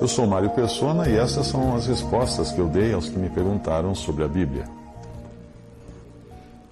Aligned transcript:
Eu 0.00 0.06
sou 0.06 0.28
Mário 0.28 0.50
Persona 0.50 1.08
e 1.08 1.16
essas 1.16 1.48
são 1.48 1.74
as 1.74 1.86
respostas 1.86 2.52
que 2.52 2.60
eu 2.60 2.68
dei 2.68 2.92
aos 2.92 3.08
que 3.08 3.18
me 3.18 3.28
perguntaram 3.28 3.96
sobre 3.96 4.22
a 4.22 4.28
Bíblia. 4.28 4.64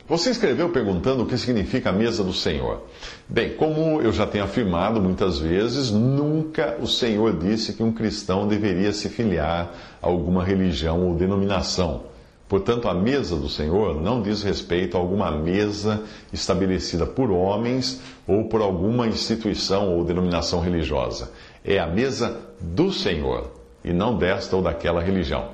Você 0.09 0.31
escreveu 0.31 0.69
perguntando 0.69 1.25
o 1.25 1.27
que 1.27 1.37
significa 1.37 1.91
a 1.91 1.93
mesa 1.93 2.23
do 2.23 2.33
Senhor. 2.33 2.83
Bem, 3.29 3.57
como 3.57 4.01
eu 4.01 4.13
já 4.13 4.25
tenho 4.25 4.45
afirmado 4.45 5.01
muitas 5.01 5.41
vezes, 5.41 5.91
nunca 5.91 6.77
o 6.81 6.87
Senhor 6.87 7.37
disse 7.37 7.73
que 7.73 7.83
um 7.83 7.91
cristão 7.91 8.47
deveria 8.47 8.93
se 8.93 9.09
filiar 9.09 9.73
a 10.01 10.07
alguma 10.07 10.45
religião 10.45 11.05
ou 11.09 11.17
denominação. 11.17 12.05
Portanto, 12.49 12.89
a 12.89 12.95
mesa 12.95 13.35
do 13.35 13.49
Senhor 13.49 14.01
não 14.01 14.23
diz 14.23 14.43
respeito 14.43 14.97
a 14.97 15.01
alguma 15.01 15.33
mesa 15.33 16.05
estabelecida 16.33 17.05
por 17.05 17.31
homens 17.31 18.01
ou 18.27 18.45
por 18.45 18.61
alguma 18.61 19.09
instituição 19.09 19.97
ou 19.97 20.05
denominação 20.05 20.61
religiosa. 20.61 21.33
É 21.65 21.79
a 21.79 21.87
mesa 21.87 22.41
do 22.61 22.93
Senhor 22.93 23.51
e 23.85 23.93
não 23.93 24.17
desta 24.17 24.55
ou 24.55 24.63
daquela 24.63 25.03
religião. 25.03 25.51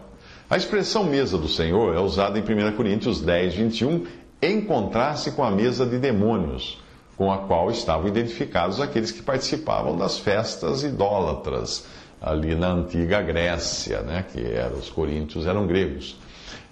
A 0.51 0.57
expressão 0.59 1.05
mesa 1.05 1.39
do 1.39 1.49
Senhor 1.49 1.95
é 1.95 1.99
usada 1.99 2.39
em 2.39 2.43
1 2.43 2.77
Coríntios 2.77 3.23
10, 3.23 3.55
21 3.55 4.07
em 4.43 4.61
contraste 4.61 5.31
com 5.31 5.43
a 5.43 5.51
mesa 5.51 5.87
de 5.87 5.99
demônios, 5.99 6.79
com 7.17 7.33
a 7.33 7.39
qual 7.39 7.71
estavam 7.71 8.09
identificados 8.09 8.81
aqueles 8.81 9.11
que 9.11 9.23
participavam 9.23 9.97
das 9.97 10.19
festas 10.19 10.83
idólatras 10.83 11.87
ali 12.21 12.55
na 12.55 12.73
antiga 12.73 13.23
Grécia, 13.23 14.03
né, 14.03 14.27
que 14.31 14.41
era, 14.41 14.75
os 14.75 14.91
coríntios 14.91 15.47
eram 15.47 15.67
gregos. 15.67 16.19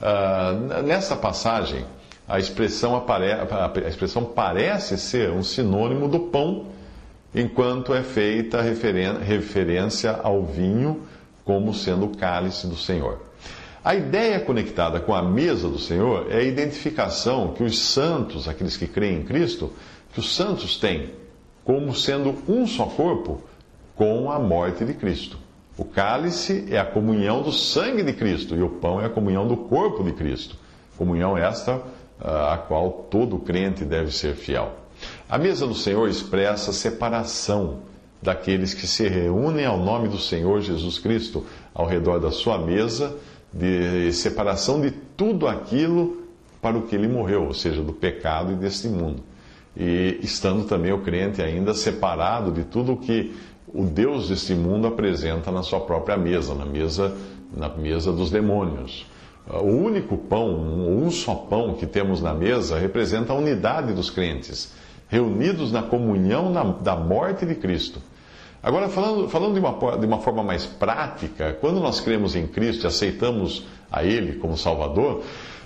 Uh, 0.00 0.82
nessa 0.82 1.14
passagem, 1.14 1.84
a 2.26 2.38
expressão, 2.38 2.96
apare... 2.96 3.32
a 3.32 3.88
expressão 3.88 4.24
parece 4.24 4.96
ser 4.96 5.30
um 5.30 5.42
sinônimo 5.42 6.08
do 6.08 6.20
pão, 6.20 6.66
enquanto 7.34 7.92
é 7.92 8.02
feita 8.02 8.62
referen... 8.62 9.18
referência 9.18 10.18
ao 10.22 10.44
vinho 10.44 11.02
como 11.44 11.74
sendo 11.74 12.06
o 12.06 12.16
cálice 12.16 12.66
do 12.66 12.76
Senhor. 12.76 13.20
A 13.82 13.94
ideia 13.94 14.40
conectada 14.40 15.00
com 15.00 15.14
a 15.14 15.22
mesa 15.22 15.68
do 15.68 15.78
Senhor 15.78 16.26
é 16.30 16.38
a 16.38 16.42
identificação 16.42 17.54
que 17.54 17.62
os 17.62 17.78
santos, 17.78 18.46
aqueles 18.46 18.76
que 18.76 18.86
creem 18.86 19.20
em 19.20 19.24
Cristo, 19.24 19.72
que 20.12 20.20
os 20.20 20.34
santos 20.34 20.76
têm 20.76 21.10
como 21.64 21.94
sendo 21.94 22.36
um 22.48 22.66
só 22.66 22.84
corpo 22.86 23.42
com 23.94 24.30
a 24.30 24.38
morte 24.38 24.84
de 24.84 24.94
Cristo. 24.94 25.38
O 25.76 25.84
cálice 25.84 26.66
é 26.70 26.78
a 26.78 26.84
comunhão 26.84 27.42
do 27.42 27.52
sangue 27.52 28.02
de 28.02 28.12
Cristo 28.12 28.54
e 28.54 28.62
o 28.62 28.68
pão 28.68 29.00
é 29.00 29.06
a 29.06 29.10
comunhão 29.10 29.46
do 29.48 29.56
corpo 29.56 30.02
de 30.02 30.12
Cristo. 30.12 30.56
Comunhão 30.96 31.36
esta 31.36 31.82
ah, 32.20 32.54
a 32.54 32.58
qual 32.58 33.06
todo 33.10 33.38
crente 33.38 33.84
deve 33.84 34.12
ser 34.12 34.34
fiel. 34.34 34.76
A 35.28 35.38
mesa 35.38 35.66
do 35.66 35.74
Senhor 35.74 36.08
expressa 36.08 36.70
a 36.70 36.74
separação 36.74 37.78
daqueles 38.20 38.74
que 38.74 38.86
se 38.86 39.08
reúnem 39.08 39.64
ao 39.64 39.78
nome 39.78 40.08
do 40.08 40.18
Senhor 40.18 40.60
Jesus 40.60 40.98
Cristo 40.98 41.46
ao 41.72 41.86
redor 41.86 42.18
da 42.18 42.30
sua 42.30 42.58
mesa 42.58 43.16
de 43.52 44.12
separação 44.12 44.80
de 44.80 44.90
tudo 44.90 45.48
aquilo 45.48 46.24
para 46.60 46.76
o 46.76 46.82
que 46.82 46.94
ele 46.94 47.08
morreu, 47.08 47.44
ou 47.44 47.54
seja, 47.54 47.82
do 47.82 47.92
pecado 47.92 48.52
e 48.52 48.56
deste 48.56 48.88
mundo. 48.88 49.22
E 49.76 50.18
estando 50.22 50.64
também 50.64 50.92
o 50.92 51.00
crente 51.00 51.40
ainda 51.40 51.72
separado 51.72 52.52
de 52.52 52.64
tudo 52.64 52.92
o 52.92 52.96
que 52.96 53.34
o 53.72 53.84
Deus 53.84 54.28
deste 54.28 54.54
mundo 54.54 54.86
apresenta 54.86 55.50
na 55.50 55.62
sua 55.62 55.80
própria 55.80 56.16
mesa, 56.16 56.54
na 56.54 56.64
mesa, 56.64 57.16
na 57.54 57.68
mesa 57.68 58.12
dos 58.12 58.30
demônios. 58.30 59.06
O 59.48 59.66
único 59.66 60.16
pão, 60.16 60.48
um 60.50 61.10
só 61.10 61.34
pão 61.34 61.74
que 61.74 61.86
temos 61.86 62.20
na 62.20 62.32
mesa, 62.34 62.78
representa 62.78 63.32
a 63.32 63.36
unidade 63.36 63.92
dos 63.92 64.10
crentes, 64.10 64.72
reunidos 65.08 65.72
na 65.72 65.82
comunhão 65.82 66.52
da 66.82 66.94
morte 66.94 67.46
de 67.46 67.54
Cristo. 67.54 68.00
Agora, 68.62 68.88
falando, 68.88 69.28
falando 69.28 69.54
de, 69.54 69.60
uma, 69.60 69.98
de 69.98 70.06
uma 70.06 70.18
forma 70.20 70.42
mais 70.42 70.66
prática, 70.66 71.56
quando 71.60 71.80
nós 71.80 72.00
cremos 72.00 72.36
em 72.36 72.46
Cristo 72.46 72.84
e 72.84 72.86
aceitamos 72.86 73.64
a 73.90 74.04
Ele 74.04 74.34
como 74.38 74.56
Salvador, 74.56 75.22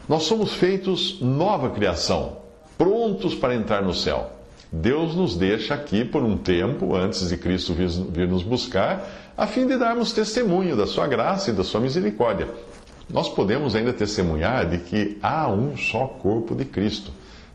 nós 0.08 0.22
somos 0.22 0.54
feitos 0.54 1.20
nova 1.20 1.70
criação, 1.70 2.36
prontos 2.78 3.34
para 3.34 3.54
entrar 3.54 3.82
no 3.82 3.92
céu. 3.92 4.30
Deus 4.76 5.14
nos 5.14 5.36
deixa 5.36 5.72
aqui 5.72 6.04
por 6.04 6.24
um 6.24 6.36
tempo, 6.36 6.96
antes 6.96 7.28
de 7.28 7.36
Cristo 7.36 7.72
vir, 7.72 8.26
nos 8.26 8.42
buscar, 8.42 9.08
a 9.36 9.46
fim 9.46 9.68
de 9.68 9.76
darmos 9.76 10.12
testemunho 10.12 10.76
da 10.76 10.84
Sua 10.84 11.06
graça 11.06 11.50
e 11.50 11.52
da 11.52 11.62
Sua 11.62 11.80
misericórdia. 11.80 12.48
Nós 13.08 13.28
podemos 13.28 13.76
ainda 13.76 13.92
testemunhar 13.92 14.68
de 14.68 14.78
que 14.78 15.16
há 15.22 15.48
um 15.48 15.76
só 15.76 16.08
corpo 16.08 16.56
de 16.56 16.64
Cristo, 16.64 17.12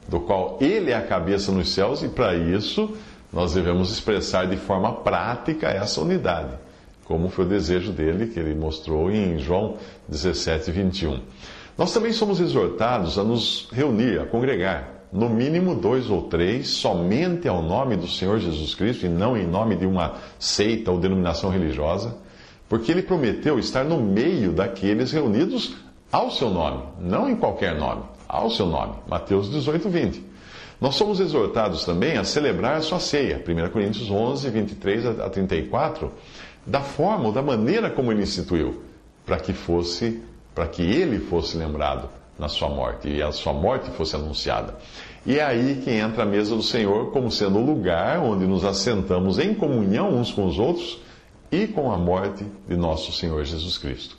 do 0.07 0.21
qual 0.21 0.57
Ele 0.61 0.91
é 0.91 0.95
a 0.95 1.05
cabeça 1.05 1.51
nos 1.51 1.73
céus, 1.73 2.01
e 2.03 2.07
para 2.07 2.35
isso 2.35 2.95
nós 3.33 3.53
devemos 3.53 3.91
expressar 3.91 4.47
de 4.47 4.55
forma 4.55 4.93
prática 4.93 5.67
essa 5.67 5.99
unidade, 5.99 6.53
como 7.03 7.27
foi 7.27 7.43
o 7.43 7.49
desejo 7.49 7.91
dele, 7.91 8.27
que 8.27 8.39
ele 8.39 8.55
mostrou 8.55 9.11
em 9.11 9.37
João 9.37 9.75
17, 10.07 10.71
21. 10.71 11.19
Nós 11.77 11.91
também 11.91 12.13
somos 12.13 12.39
exortados 12.39 13.19
a 13.19 13.23
nos 13.25 13.67
reunir, 13.73 14.21
a 14.21 14.25
congregar, 14.25 14.98
no 15.11 15.27
mínimo 15.27 15.75
dois 15.75 16.09
ou 16.09 16.23
três, 16.23 16.67
somente 16.67 17.47
ao 17.47 17.61
nome 17.61 17.95
do 17.95 18.07
Senhor 18.07 18.39
Jesus 18.39 18.75
Cristo 18.75 19.05
e 19.05 19.09
não 19.09 19.35
em 19.35 19.47
nome 19.47 19.75
de 19.75 19.85
uma 19.85 20.15
seita 20.37 20.91
ou 20.91 20.99
denominação 20.99 21.49
religiosa, 21.49 22.15
porque 22.67 22.91
ele 22.91 23.01
prometeu 23.01 23.57
estar 23.57 23.83
no 23.83 23.99
meio 23.99 24.51
daqueles 24.51 25.11
reunidos 25.11 25.75
ao 26.11 26.29
seu 26.29 26.49
nome, 26.49 26.83
não 26.99 27.27
em 27.27 27.35
qualquer 27.35 27.75
nome, 27.75 28.03
ao 28.27 28.49
seu 28.51 28.67
nome. 28.67 28.93
Mateus 29.07 29.49
18, 29.49 29.89
20. 29.89 30.23
Nós 30.79 30.95
somos 30.95 31.19
exortados 31.19 31.83
também 31.83 32.17
a 32.17 32.23
celebrar 32.23 32.77
a 32.77 32.81
sua 32.81 32.99
ceia, 32.99 33.43
1 33.45 33.69
Coríntios 33.71 34.09
11, 34.09 34.49
23 34.49 35.05
a 35.19 35.29
34, 35.29 36.11
da 36.65 36.81
forma 36.81 37.25
ou 37.25 37.31
da 37.31 37.41
maneira 37.41 37.89
como 37.89 38.11
ele 38.11 38.21
instituiu, 38.21 38.83
para 39.25 39.37
que 39.39 39.53
fosse, 39.53 40.21
para 40.53 40.67
que 40.67 40.83
ele 40.83 41.19
fosse 41.19 41.57
lembrado 41.57 42.18
na 42.39 42.47
sua 42.47 42.69
morte 42.69 43.09
e 43.09 43.21
a 43.21 43.31
sua 43.31 43.53
morte 43.53 43.91
fosse 43.91 44.15
anunciada. 44.15 44.75
E 45.25 45.37
é 45.37 45.43
aí 45.43 45.81
que 45.83 45.91
entra 45.91 46.23
a 46.23 46.25
mesa 46.25 46.55
do 46.55 46.63
Senhor 46.63 47.11
como 47.11 47.29
sendo 47.29 47.59
o 47.59 47.65
lugar 47.65 48.19
onde 48.19 48.47
nos 48.47 48.63
assentamos 48.63 49.37
em 49.37 49.53
comunhão 49.53 50.15
uns 50.15 50.31
com 50.31 50.45
os 50.45 50.57
outros 50.57 50.99
e 51.51 51.67
com 51.67 51.91
a 51.91 51.97
morte 51.97 52.45
de 52.67 52.77
nosso 52.77 53.11
Senhor 53.11 53.43
Jesus 53.43 53.77
Cristo. 53.77 54.17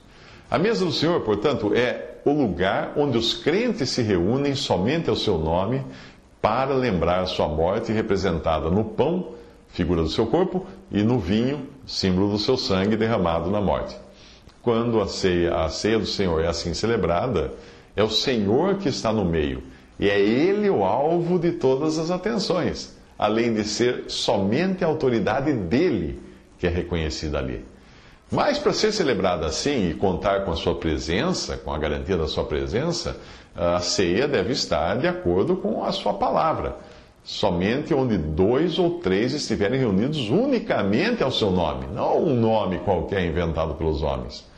A 0.51 0.59
mesa 0.59 0.85
do 0.85 0.93
Senhor, 0.93 1.21
portanto, 1.23 1.73
é 1.75 2.19
o 2.25 2.33
lugar 2.33 2.93
onde 2.97 3.17
os 3.17 3.35
crentes 3.35 3.89
se 3.91 4.03
reúnem 4.03 4.55
somente 4.55 5.09
ao 5.09 5.17
seu 5.17 5.39
nome 5.39 5.83
para 6.43 6.75
lembrar 6.75 7.25
sua 7.27 7.49
morte, 7.49 7.93
representada 7.93 8.71
no 8.71 8.85
pão, 8.85 9.29
figura 9.69 10.03
do 10.03 10.09
seu 10.09 10.27
corpo, 10.27 10.67
e 10.91 11.03
no 11.03 11.19
vinho, 11.19 11.69
símbolo 11.87 12.31
do 12.31 12.39
seu 12.39 12.57
sangue 12.57 12.97
derramado 12.97 13.51
na 13.51 13.61
morte. 13.61 13.97
Quando 14.63 15.01
a 15.01 15.07
ceia, 15.07 15.55
a 15.55 15.69
ceia 15.69 15.99
do 15.99 16.07
Senhor 16.07 16.43
é 16.43 16.49
assim 16.49 16.75
celebrada, 16.75 17.53
é 17.95 18.03
o 18.03 18.11
Senhor 18.11 18.77
que 18.77 18.89
está 18.89 19.13
no 19.13 19.25
meio, 19.25 19.63
e 19.99 20.09
é 20.09 20.19
Ele 20.19 20.71
o 20.71 20.85
alvo 20.85 21.39
de 21.39 21.53
todas 21.53 21.99
as 21.99 22.11
atenções, 22.11 22.97
além 23.19 23.53
de 23.53 23.65
ser 23.65 24.05
somente 24.09 24.85
a 24.85 24.89
autoridade 24.89 25.53
dele 25.53 26.21
que 26.59 26.67
é 26.67 26.71
reconhecida 26.71 27.39
ali. 27.39 27.65
Mas 28.31 28.59
para 28.59 28.73
ser 28.73 28.93
celebrada 28.93 29.47
assim 29.47 29.91
e 29.91 29.95
contar 29.95 30.45
com 30.45 30.53
a 30.53 30.57
sua 30.57 30.77
presença, 30.77 31.57
com 31.57 31.73
a 31.73 31.79
garantia 31.79 32.17
da 32.17 32.29
sua 32.29 32.45
presença, 32.45 33.17
a 33.57 33.81
ceia 33.81 34.29
deve 34.29 34.53
estar 34.53 34.97
de 34.99 35.09
acordo 35.09 35.57
com 35.57 35.83
a 35.85 35.91
sua 35.91 36.15
palavra. 36.15 36.77
Somente 37.25 37.93
onde 37.93 38.17
dois 38.17 38.79
ou 38.79 39.01
três 39.01 39.35
estiverem 39.35 39.81
reunidos 39.81 40.31
unicamente 40.31 41.23
ao 41.23 41.31
seu 41.31 41.51
nome, 41.51 41.87
não 41.93 42.25
um 42.25 42.35
nome 42.35 42.79
qualquer 42.79 43.25
inventado 43.25 43.75
pelos 43.75 44.03
homens. 44.03 44.49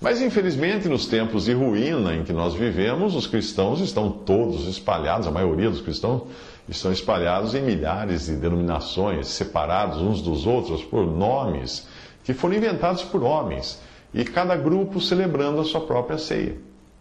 Mas 0.00 0.22
infelizmente, 0.22 0.88
nos 0.88 1.06
tempos 1.06 1.44
de 1.44 1.52
ruína 1.52 2.14
em 2.14 2.24
que 2.24 2.32
nós 2.32 2.54
vivemos, 2.54 3.14
os 3.14 3.26
cristãos 3.26 3.80
estão 3.80 4.10
todos 4.10 4.66
espalhados, 4.66 5.26
a 5.26 5.30
maioria 5.30 5.68
dos 5.68 5.82
cristãos 5.82 6.22
estão 6.66 6.90
espalhados 6.90 7.54
em 7.54 7.60
milhares 7.60 8.26
de 8.26 8.36
denominações, 8.36 9.26
separados 9.28 10.00
uns 10.00 10.22
dos 10.22 10.46
outros 10.46 10.82
por 10.82 11.06
nomes 11.06 11.86
que 12.24 12.32
foram 12.32 12.54
inventados 12.54 13.02
por 13.02 13.22
homens, 13.22 13.80
e 14.14 14.24
cada 14.24 14.56
grupo 14.56 15.00
celebrando 15.00 15.60
a 15.60 15.64
sua 15.64 15.80
própria 15.80 16.16
ceia, 16.16 16.56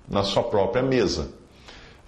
na 0.09 0.23
sua 0.23 0.43
própria 0.43 0.83
mesa. 0.83 1.29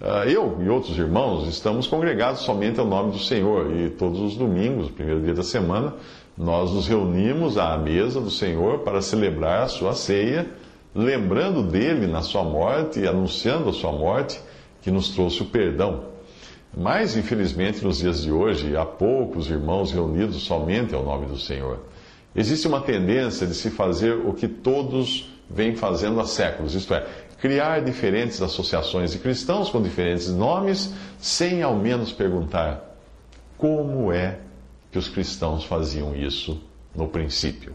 Uh, 0.00 0.28
eu 0.28 0.58
e 0.60 0.68
outros 0.68 0.98
irmãos 0.98 1.48
estamos 1.48 1.86
congregados 1.86 2.40
somente 2.40 2.80
ao 2.80 2.86
nome 2.86 3.12
do 3.12 3.18
Senhor 3.18 3.70
e 3.74 3.90
todos 3.90 4.20
os 4.20 4.36
domingos, 4.36 4.90
primeiro 4.90 5.20
dia 5.22 5.32
da 5.32 5.44
semana, 5.44 5.94
nós 6.36 6.72
nos 6.72 6.88
reunimos 6.88 7.56
à 7.56 7.78
mesa 7.78 8.20
do 8.20 8.30
Senhor 8.30 8.80
para 8.80 9.00
celebrar 9.00 9.62
a 9.62 9.68
sua 9.68 9.94
ceia, 9.94 10.50
lembrando 10.94 11.62
dele 11.62 12.06
na 12.06 12.22
sua 12.22 12.44
morte 12.44 13.00
e 13.00 13.06
anunciando 13.06 13.70
a 13.70 13.72
sua 13.72 13.92
morte, 13.92 14.40
que 14.82 14.90
nos 14.90 15.10
trouxe 15.10 15.42
o 15.42 15.46
perdão. 15.46 16.04
Mas, 16.76 17.16
infelizmente, 17.16 17.84
nos 17.84 17.98
dias 17.98 18.22
de 18.22 18.32
hoje, 18.32 18.76
há 18.76 18.84
poucos 18.84 19.50
irmãos 19.50 19.92
reunidos 19.92 20.42
somente 20.42 20.94
ao 20.94 21.04
nome 21.04 21.26
do 21.26 21.38
Senhor. 21.38 21.80
Existe 22.34 22.66
uma 22.66 22.80
tendência 22.80 23.46
de 23.46 23.54
se 23.54 23.70
fazer 23.70 24.14
o 24.14 24.32
que 24.32 24.48
todos 24.48 25.30
vêm 25.50 25.76
fazendo 25.76 26.18
há 26.18 26.24
séculos, 26.24 26.74
isto 26.74 26.94
é, 26.94 27.06
criar 27.38 27.82
diferentes 27.82 28.40
associações 28.40 29.12
de 29.12 29.18
cristãos 29.18 29.68
com 29.68 29.82
diferentes 29.82 30.28
nomes, 30.28 30.94
sem 31.18 31.62
ao 31.62 31.76
menos 31.76 32.10
perguntar 32.10 32.96
como 33.58 34.10
é 34.10 34.38
que 34.90 34.98
os 34.98 35.08
cristãos 35.08 35.64
faziam 35.64 36.16
isso 36.16 36.62
no 36.94 37.08
princípio. 37.08 37.74